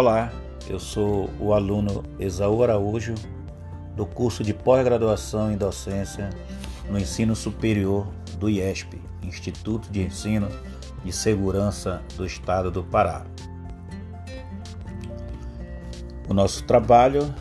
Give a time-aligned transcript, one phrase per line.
[0.00, 0.32] Olá,
[0.70, 3.16] eu sou o aluno Esaú Araújo
[3.96, 6.30] do curso de pós-graduação em docência
[6.88, 8.06] no ensino superior
[8.38, 10.46] do IESP, Instituto de Ensino
[11.04, 13.26] e Segurança do Estado do Pará.
[16.28, 17.34] O nosso trabalho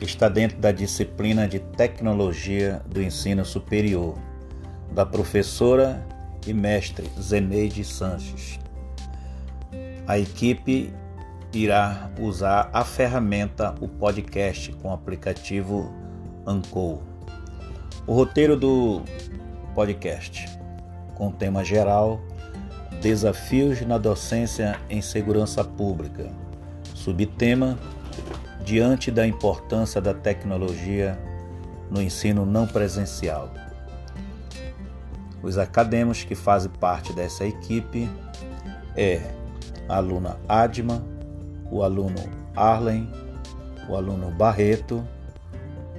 [0.00, 4.18] está dentro da disciplina de Tecnologia do Ensino Superior,
[4.90, 6.04] da professora
[6.48, 8.58] e mestre Zeneide Sanches.
[10.04, 10.92] A equipe
[11.54, 15.92] irá usar a ferramenta o podcast com o aplicativo
[16.46, 16.98] Anchor.
[18.06, 19.02] O roteiro do
[19.74, 20.46] podcast
[21.14, 22.20] com tema geral
[23.00, 26.30] Desafios na docência em segurança pública.
[26.94, 27.78] Subtema
[28.64, 31.18] Diante da importância da tecnologia
[31.90, 33.52] no ensino não presencial.
[35.42, 38.08] Os acadêmicos que fazem parte dessa equipe
[38.96, 39.20] é
[39.86, 41.04] a aluna Adma,
[41.70, 42.22] o aluno
[42.56, 43.08] Arlen,
[43.88, 45.04] o aluno Barreto,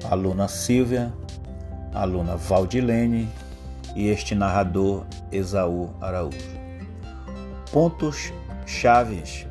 [0.03, 1.13] a aluna Silvia,
[1.93, 3.27] a aluna Valdilene
[3.95, 6.37] e este narrador Esaú Araújo.
[7.71, 8.31] Pontos
[8.65, 9.47] chaves.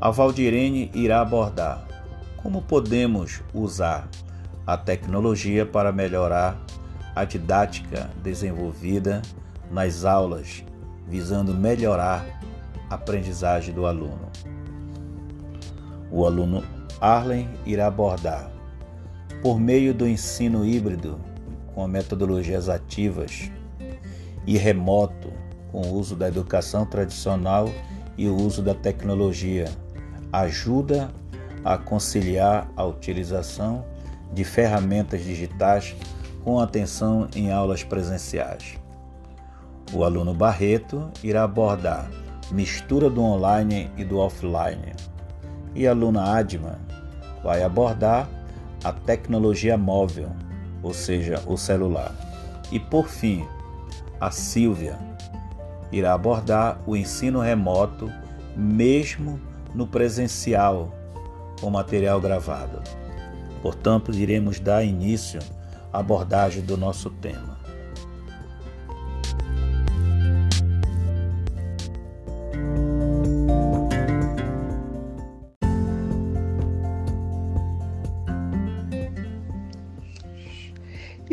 [0.00, 1.86] A Valdirene irá abordar
[2.42, 4.06] como podemos usar
[4.66, 6.58] a tecnologia para melhorar
[7.14, 9.22] a didática desenvolvida
[9.70, 10.62] nas aulas,
[11.06, 12.24] visando melhorar
[12.94, 14.30] aprendizagem do aluno.
[16.10, 16.62] O aluno
[17.00, 18.50] Arlen irá abordar,
[19.42, 21.20] por meio do ensino híbrido,
[21.74, 23.50] com metodologias ativas,
[24.46, 25.32] e remoto,
[25.70, 27.68] com o uso da educação tradicional
[28.16, 29.66] e o uso da tecnologia,
[30.32, 31.10] ajuda
[31.64, 33.84] a conciliar a utilização
[34.32, 35.96] de ferramentas digitais
[36.44, 38.78] com atenção em aulas presenciais.
[39.92, 42.08] O aluno Barreto irá abordar
[42.50, 44.92] mistura do online e do offline.
[45.74, 46.78] E a aluna Adma
[47.42, 48.28] vai abordar
[48.82, 50.30] a tecnologia móvel,
[50.82, 52.14] ou seja, o celular.
[52.70, 53.46] E por fim,
[54.20, 54.98] a Silvia
[55.90, 58.10] irá abordar o ensino remoto,
[58.56, 59.40] mesmo
[59.74, 60.92] no presencial,
[61.60, 62.82] com material gravado.
[63.62, 65.40] Portanto, iremos dar início
[65.92, 67.53] abordagem do nosso tema.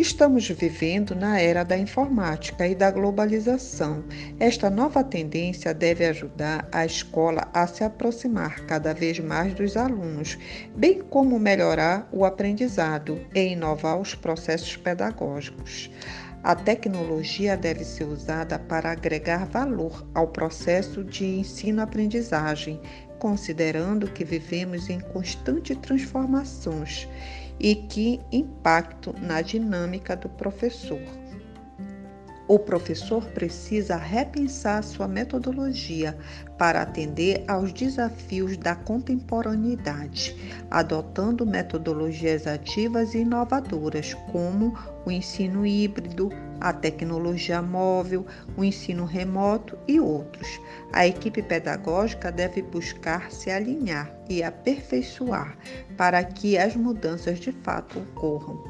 [0.02, 4.04] Estamos vivendo na era da informática e da globalização.
[4.40, 10.40] Esta nova tendência deve ajudar a escola a se aproximar cada vez mais dos alunos,
[10.76, 15.92] bem como melhorar o aprendizado e inovar os processos pedagógicos.
[16.42, 22.82] A tecnologia deve ser usada para agregar valor ao processo de ensino-aprendizagem,
[23.20, 27.08] considerando que vivemos em constante transformações
[27.64, 31.21] e que impacto na dinâmica do professor.
[32.52, 36.18] O professor precisa repensar sua metodologia
[36.58, 40.36] para atender aos desafios da contemporaneidade,
[40.70, 46.30] adotando metodologias ativas e inovadoras, como o ensino híbrido,
[46.60, 48.26] a tecnologia móvel,
[48.58, 50.60] o ensino remoto e outros.
[50.92, 55.58] A equipe pedagógica deve buscar se alinhar e aperfeiçoar
[55.96, 58.62] para que as mudanças de fato ocorram.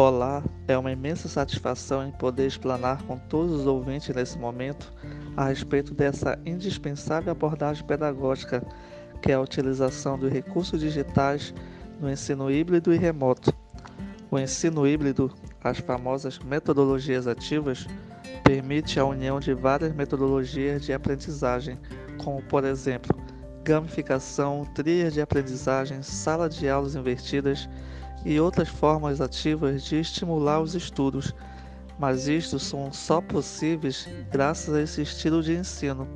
[0.00, 4.92] Olá, é uma imensa satisfação em poder explanar com todos os ouvintes nesse momento
[5.36, 8.64] a respeito dessa indispensável abordagem pedagógica
[9.20, 11.52] que é a utilização dos recursos digitais
[12.00, 13.52] no ensino híbrido e remoto.
[14.30, 15.32] O ensino híbrido,
[15.64, 17.84] as famosas metodologias ativas,
[18.44, 21.76] permite a união de várias metodologias de aprendizagem,
[22.18, 23.20] como por exemplo,
[23.64, 27.68] gamificação, trilhas de aprendizagem, sala de aulas invertidas
[28.28, 31.34] e outras formas ativas de estimular os estudos,
[31.98, 36.06] mas isto são só possíveis graças a esse estilo de ensino.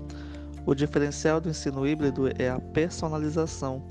[0.67, 3.83] O diferencial do ensino híbrido é a personalização,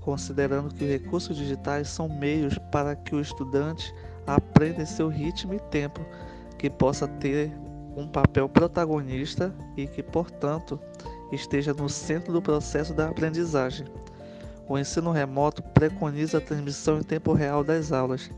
[0.00, 3.94] considerando que os recursos digitais são meios para que o estudante
[4.26, 6.00] aprenda em seu ritmo e tempo,
[6.56, 7.52] que possa ter
[7.94, 10.80] um papel protagonista e que, portanto,
[11.30, 13.86] esteja no centro do processo da aprendizagem.
[14.70, 18.30] O ensino remoto preconiza a transmissão em tempo real das aulas.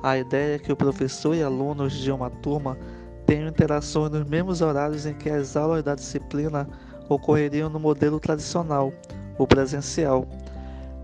[0.00, 2.78] A ideia é que o professor e alunos de uma turma
[3.26, 6.68] tenham interações nos mesmos horários em que as aulas da disciplina
[7.08, 8.92] ocorreriam no modelo tradicional,
[9.36, 10.24] o presencial.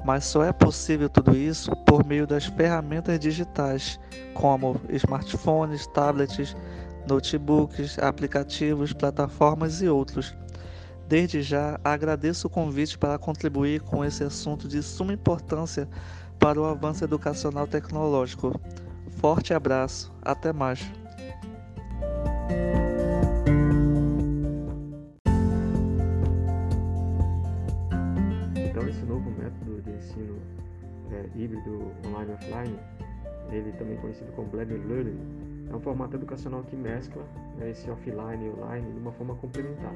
[0.05, 3.99] mas só é possível tudo isso por meio das ferramentas digitais,
[4.33, 6.57] como smartphones, tablets,
[7.09, 10.33] notebooks, aplicativos, plataformas e outros.
[11.09, 15.89] Desde já agradeço o convite para contribuir com esse assunto de suma importância
[16.39, 18.61] para o avanço educacional tecnológico.
[19.17, 20.81] Forte abraço, até mais.
[28.55, 30.37] Então esse novo método de ensino
[31.11, 32.79] é, híbrido online offline,
[33.51, 35.19] ele também conhecido como blended learning,
[35.71, 37.23] é um formato educacional que mescla
[37.57, 39.93] né, esse offline e online de uma forma complementar.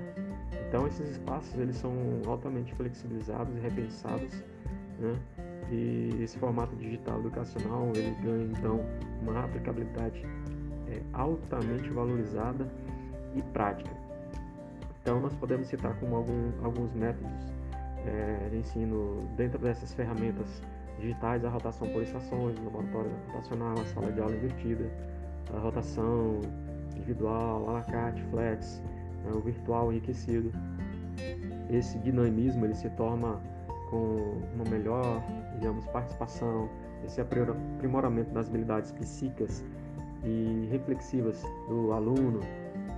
[0.68, 1.92] Então esses espaços eles são
[2.26, 4.42] altamente flexibilizados e repensados,
[4.98, 5.14] né?
[5.70, 8.84] E esse formato digital educacional ele ganha então
[9.22, 10.22] uma aplicabilidade
[10.88, 12.66] é, altamente valorizada
[13.34, 13.90] e prática.
[15.00, 17.52] Então nós podemos citar como algum, alguns métodos
[18.06, 20.62] é, de ensino dentro dessas ferramentas
[20.98, 24.90] digitais a rotação por estações, o laboratório rotacional, a sala de aula invertida,
[25.54, 26.40] a rotação
[26.96, 28.82] individual, alacarte, flex,
[29.24, 30.52] né, o virtual enriquecido.
[31.70, 33.40] Esse dinamismo ele se torna
[33.90, 35.22] com uma melhor,
[35.54, 36.68] digamos, participação,
[37.04, 39.64] esse aprimoramento das habilidades psíquicas
[40.24, 42.40] e reflexivas do aluno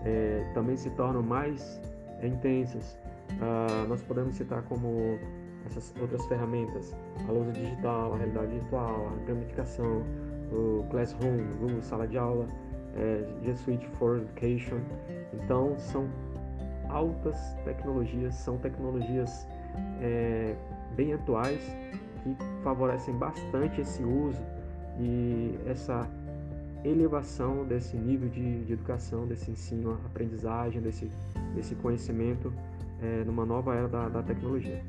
[0.04, 1.80] é, também se tornam mais
[2.20, 2.98] é, intensas.
[3.40, 5.18] Ah, nós podemos citar como
[5.66, 6.94] essas outras ferramentas,
[7.26, 10.02] a lousa digital, a realidade virtual, a gamificação,
[10.54, 12.46] o Classroom, Google Sala de Aula,
[12.96, 14.78] é, G Suite for Education.
[15.32, 16.08] Então, são
[16.88, 19.46] altas tecnologias, são tecnologias
[20.00, 20.54] é,
[20.96, 21.60] bem atuais
[22.22, 24.42] que favorecem bastante esse uso
[24.98, 26.08] e essa
[26.84, 31.10] elevação desse nível de, de educação, desse ensino, aprendizagem, desse,
[31.54, 32.52] desse conhecimento
[33.02, 34.82] é, numa nova era da, da tecnologia.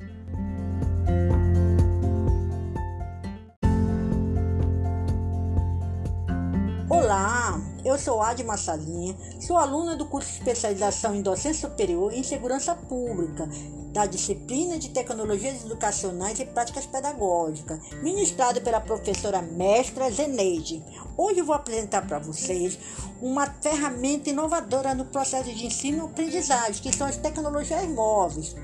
[7.95, 12.75] Eu sou Adma Salinha, sou aluna do curso de especialização em docência superior em segurança
[12.75, 13.47] pública,
[13.93, 20.83] da disciplina de tecnologias educacionais e práticas pedagógicas, ministrado pela professora mestra Zeneide.
[21.15, 22.77] Hoje vou apresentar para vocês
[23.21, 28.57] uma ferramenta inovadora no processo de ensino-aprendizagem, que são as tecnologias móveis.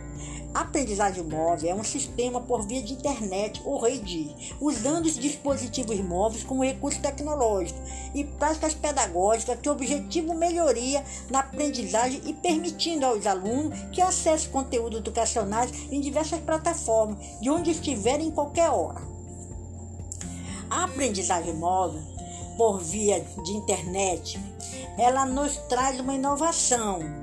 [0.54, 6.44] Aprendizagem móvel é um sistema por via de internet ou rede, usando os dispositivos móveis
[6.44, 7.80] como recurso tecnológico
[8.14, 15.00] e práticas pedagógicas que objetivam melhoria na aprendizagem e permitindo aos alunos que acessem conteúdos
[15.00, 19.02] educacionais em diversas plataformas, de onde estiverem em qualquer hora.
[20.70, 22.02] A aprendizagem móvel,
[22.58, 24.38] por via de internet,
[24.98, 27.21] ela nos traz uma inovação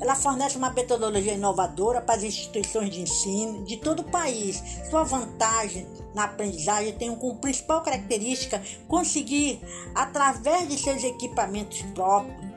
[0.00, 4.62] ela fornece uma metodologia inovadora para as instituições de ensino de todo o país.
[4.90, 9.60] Sua vantagem na aprendizagem tem como principal característica conseguir,
[9.94, 12.48] através de seus equipamentos próprios,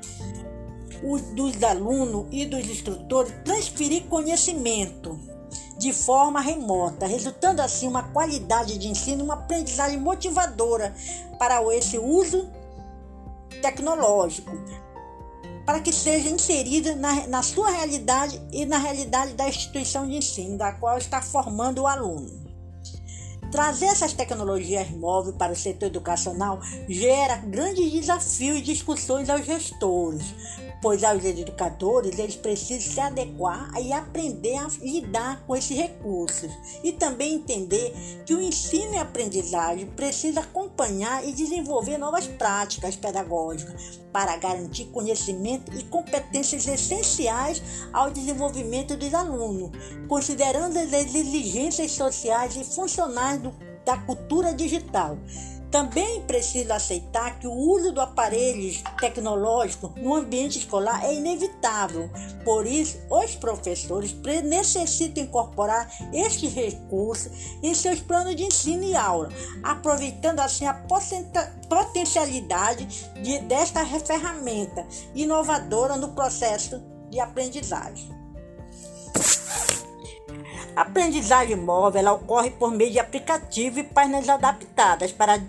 [1.34, 5.20] dos alunos e dos instrutores, transferir conhecimento
[5.80, 10.94] de forma remota, resultando assim uma qualidade de ensino, uma aprendizagem motivadora
[11.40, 12.48] para esse uso
[13.64, 14.52] tecnológico
[15.66, 20.58] para que seja inserida na, na sua realidade e na realidade da instituição de ensino,
[20.58, 22.41] da qual está formando o aluno.
[23.52, 30.34] Trazer essas tecnologias móveis para o setor educacional gera grandes desafios e discussões aos gestores,
[30.82, 36.50] pois aos educadores eles precisam se adequar e aprender a lidar com esses recursos
[36.82, 37.94] e também entender
[38.26, 45.72] que o ensino e aprendizagem precisa acompanhar e desenvolver novas práticas pedagógicas para garantir conhecimento
[45.78, 49.72] e competências essenciais ao desenvolvimento dos alunos,
[50.08, 55.18] considerando as exigências sociais e funcionais do, da cultura digital
[55.72, 62.10] também precisa aceitar que o uso do aparelho tecnológico no ambiente escolar é inevitável.
[62.44, 67.32] Por isso, os professores necessitam incorporar estes recursos
[67.64, 69.30] em seus planos de ensino e aula,
[69.64, 70.74] aproveitando assim a
[71.70, 72.86] potencialidade
[73.22, 78.21] de, desta ferramenta inovadora no processo de aprendizagem.
[80.76, 85.40] A aprendizagem móvel ocorre por meio de aplicativos e páginas adaptadas para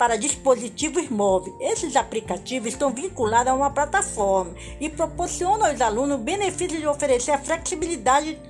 [0.00, 1.54] para dispositivos móveis.
[1.60, 7.32] Esses aplicativos estão vinculados a uma plataforma e proporcionam aos alunos o benefício de oferecer
[7.32, 8.40] a flexibilidade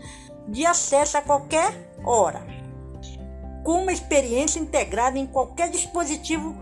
[0.47, 1.75] de acesso a qualquer
[2.05, 2.41] hora,
[3.65, 6.57] com uma experiência integrada em qualquer dispositivo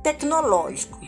[0.00, 1.00] tecnológico.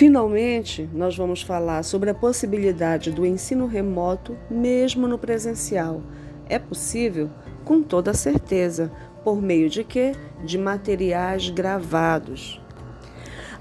[0.00, 6.00] Finalmente, nós vamos falar sobre a possibilidade do ensino remoto mesmo no presencial.
[6.48, 7.28] É possível?
[7.66, 8.90] Com toda certeza.
[9.22, 10.12] Por meio de quê?
[10.42, 12.59] De materiais gravados.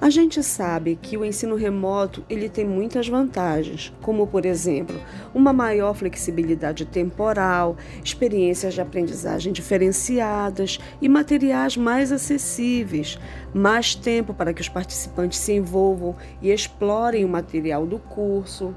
[0.01, 4.97] A gente sabe que o ensino remoto ele tem muitas vantagens, como por exemplo,
[5.35, 13.19] uma maior flexibilidade temporal, experiências de aprendizagem diferenciadas e materiais mais acessíveis,
[13.53, 18.73] mais tempo para que os participantes se envolvam e explorem o material do curso.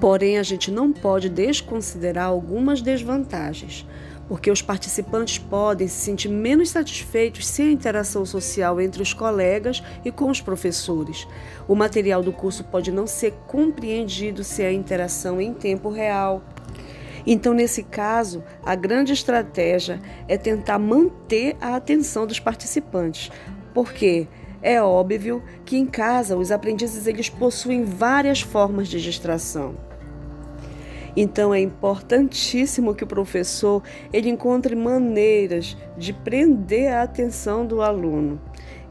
[0.00, 3.86] Porém, a gente não pode desconsiderar algumas desvantagens
[4.28, 9.82] porque os participantes podem se sentir menos satisfeitos sem a interação social entre os colegas
[10.04, 11.26] e com os professores.
[11.68, 16.42] O material do curso pode não ser compreendido sem a interação em tempo real.
[17.26, 23.30] Então, nesse caso, a grande estratégia é tentar manter a atenção dos participantes,
[23.72, 24.28] porque
[24.60, 29.74] é óbvio que em casa os aprendizes eles possuem várias formas de distração.
[31.16, 38.40] Então é importantíssimo que o professor ele encontre maneiras de prender a atenção do aluno.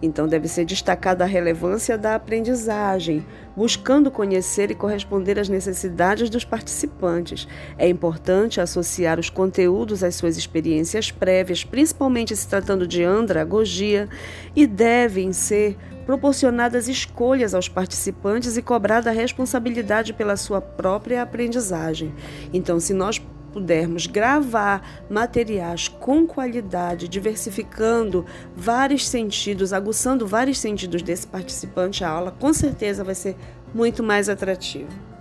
[0.04, 6.44] Então deve ser destacada a relevância da aprendizagem, buscando conhecer e corresponder às necessidades dos
[6.44, 7.48] participantes.
[7.78, 14.10] É importante associar os conteúdos às suas experiências prévias, principalmente se tratando de andragogia,
[14.54, 22.14] e devem ser proporcionadas escolhas aos participantes e cobrada a responsabilidade pela sua própria aprendizagem.
[22.52, 23.22] Então, se nós
[23.54, 32.32] pudermos gravar materiais com qualidade, diversificando vários sentidos, aguçando vários sentidos desse participante, a aula
[32.32, 33.38] com certeza vai ser
[33.74, 35.13] muito mais atrativa.